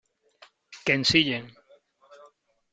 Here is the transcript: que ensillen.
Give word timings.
que 0.85 0.95
ensillen. 0.95 1.45